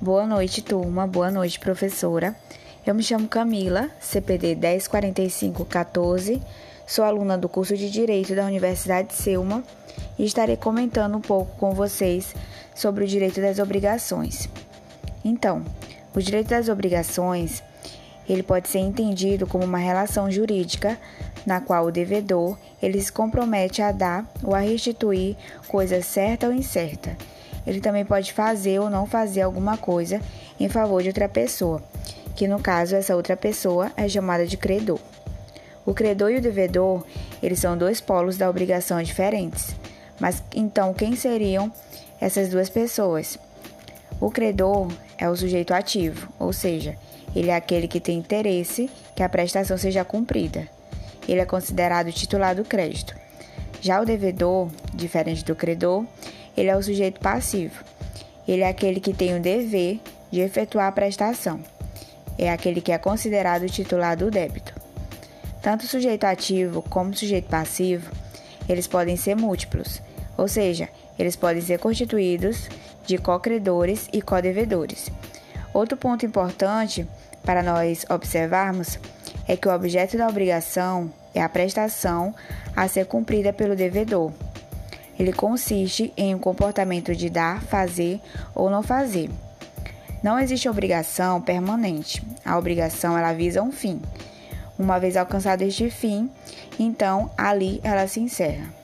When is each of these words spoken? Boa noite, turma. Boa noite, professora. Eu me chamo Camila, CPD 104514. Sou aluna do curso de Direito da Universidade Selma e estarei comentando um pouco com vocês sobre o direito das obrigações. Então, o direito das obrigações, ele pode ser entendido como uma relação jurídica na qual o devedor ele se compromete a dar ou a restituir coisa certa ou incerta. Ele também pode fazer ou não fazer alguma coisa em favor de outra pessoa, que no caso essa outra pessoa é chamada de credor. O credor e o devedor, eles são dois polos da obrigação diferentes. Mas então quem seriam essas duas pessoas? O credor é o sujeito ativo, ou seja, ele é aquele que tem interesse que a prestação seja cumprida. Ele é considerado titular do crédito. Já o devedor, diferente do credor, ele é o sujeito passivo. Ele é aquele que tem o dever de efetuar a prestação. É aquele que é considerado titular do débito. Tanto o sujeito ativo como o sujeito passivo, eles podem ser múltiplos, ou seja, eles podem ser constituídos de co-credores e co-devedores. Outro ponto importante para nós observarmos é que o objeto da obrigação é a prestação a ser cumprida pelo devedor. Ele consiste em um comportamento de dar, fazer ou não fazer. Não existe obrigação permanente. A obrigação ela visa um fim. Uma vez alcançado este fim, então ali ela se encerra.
Boa 0.00 0.24
noite, 0.24 0.62
turma. 0.62 1.08
Boa 1.08 1.28
noite, 1.28 1.58
professora. 1.58 2.36
Eu 2.86 2.94
me 2.94 3.02
chamo 3.02 3.26
Camila, 3.26 3.90
CPD 3.98 4.54
104514. 4.54 6.40
Sou 6.86 7.04
aluna 7.04 7.36
do 7.36 7.48
curso 7.48 7.76
de 7.76 7.90
Direito 7.90 8.32
da 8.32 8.46
Universidade 8.46 9.12
Selma 9.12 9.60
e 10.16 10.24
estarei 10.24 10.56
comentando 10.56 11.16
um 11.16 11.20
pouco 11.20 11.50
com 11.56 11.72
vocês 11.72 12.32
sobre 12.76 13.02
o 13.02 13.08
direito 13.08 13.40
das 13.40 13.58
obrigações. 13.58 14.48
Então, 15.24 15.64
o 16.14 16.20
direito 16.20 16.50
das 16.50 16.68
obrigações, 16.68 17.60
ele 18.28 18.44
pode 18.44 18.68
ser 18.68 18.78
entendido 18.78 19.48
como 19.48 19.64
uma 19.64 19.78
relação 19.78 20.30
jurídica 20.30 20.96
na 21.44 21.60
qual 21.60 21.86
o 21.86 21.90
devedor 21.90 22.56
ele 22.80 23.02
se 23.02 23.10
compromete 23.10 23.82
a 23.82 23.90
dar 23.90 24.24
ou 24.44 24.54
a 24.54 24.60
restituir 24.60 25.36
coisa 25.66 26.00
certa 26.02 26.46
ou 26.46 26.52
incerta. 26.52 27.16
Ele 27.66 27.80
também 27.80 28.04
pode 28.04 28.32
fazer 28.32 28.78
ou 28.78 28.88
não 28.88 29.06
fazer 29.06 29.42
alguma 29.42 29.76
coisa 29.76 30.20
em 30.58 30.68
favor 30.68 31.02
de 31.02 31.08
outra 31.08 31.28
pessoa, 31.28 31.82
que 32.34 32.48
no 32.48 32.60
caso 32.60 32.96
essa 32.96 33.16
outra 33.16 33.36
pessoa 33.36 33.92
é 33.96 34.08
chamada 34.08 34.46
de 34.46 34.56
credor. 34.56 34.98
O 35.84 35.94
credor 35.94 36.30
e 36.30 36.36
o 36.36 36.42
devedor, 36.42 37.04
eles 37.42 37.58
são 37.58 37.76
dois 37.76 38.00
polos 38.00 38.36
da 38.36 38.48
obrigação 38.48 39.02
diferentes. 39.02 39.74
Mas 40.20 40.42
então 40.54 40.92
quem 40.92 41.16
seriam 41.16 41.72
essas 42.20 42.48
duas 42.48 42.68
pessoas? 42.68 43.38
O 44.20 44.30
credor 44.30 44.88
é 45.16 45.28
o 45.28 45.36
sujeito 45.36 45.72
ativo, 45.72 46.28
ou 46.38 46.52
seja, 46.52 46.96
ele 47.34 47.50
é 47.50 47.56
aquele 47.56 47.86
que 47.86 48.00
tem 48.00 48.18
interesse 48.18 48.90
que 49.14 49.22
a 49.22 49.28
prestação 49.28 49.78
seja 49.78 50.04
cumprida. 50.04 50.68
Ele 51.28 51.40
é 51.40 51.46
considerado 51.46 52.12
titular 52.12 52.54
do 52.54 52.64
crédito. 52.64 53.14
Já 53.80 54.00
o 54.00 54.04
devedor, 54.04 54.68
diferente 54.92 55.44
do 55.44 55.54
credor, 55.54 56.04
ele 56.58 56.70
é 56.70 56.76
o 56.76 56.82
sujeito 56.82 57.20
passivo. 57.20 57.84
Ele 58.46 58.62
é 58.62 58.68
aquele 58.68 58.98
que 58.98 59.14
tem 59.14 59.36
o 59.36 59.40
dever 59.40 60.00
de 60.30 60.40
efetuar 60.40 60.88
a 60.88 60.92
prestação. 60.92 61.60
É 62.36 62.50
aquele 62.50 62.80
que 62.80 62.90
é 62.90 62.98
considerado 62.98 63.68
titular 63.68 64.16
do 64.16 64.30
débito. 64.30 64.74
Tanto 65.62 65.84
o 65.84 65.88
sujeito 65.88 66.24
ativo 66.24 66.82
como 66.82 67.10
o 67.10 67.16
sujeito 67.16 67.48
passivo, 67.48 68.10
eles 68.68 68.86
podem 68.86 69.16
ser 69.16 69.36
múltiplos, 69.36 70.02
ou 70.36 70.48
seja, 70.48 70.88
eles 71.18 71.36
podem 71.36 71.62
ser 71.62 71.78
constituídos 71.78 72.68
de 73.06 73.18
co-credores 73.18 74.08
e 74.12 74.20
co-devedores. 74.20 75.10
Outro 75.72 75.96
ponto 75.96 76.26
importante 76.26 77.06
para 77.44 77.62
nós 77.62 78.04
observarmos 78.10 78.98
é 79.46 79.56
que 79.56 79.68
o 79.68 79.74
objeto 79.74 80.16
da 80.16 80.28
obrigação 80.28 81.12
é 81.34 81.42
a 81.42 81.48
prestação 81.48 82.34
a 82.74 82.88
ser 82.88 83.06
cumprida 83.06 83.52
pelo 83.52 83.76
devedor. 83.76 84.32
Ele 85.18 85.32
consiste 85.32 86.12
em 86.16 86.34
um 86.34 86.38
comportamento 86.38 87.14
de 87.14 87.28
dar, 87.28 87.62
fazer 87.62 88.20
ou 88.54 88.70
não 88.70 88.82
fazer. 88.82 89.30
Não 90.22 90.38
existe 90.38 90.68
obrigação 90.68 91.40
permanente. 91.40 92.22
A 92.44 92.58
obrigação 92.58 93.16
ela 93.16 93.32
visa 93.32 93.62
um 93.62 93.72
fim. 93.72 94.00
Uma 94.78 94.98
vez 94.98 95.16
alcançado 95.16 95.62
este 95.62 95.90
fim, 95.90 96.30
então 96.78 97.30
ali 97.36 97.80
ela 97.82 98.06
se 98.06 98.20
encerra. 98.20 98.77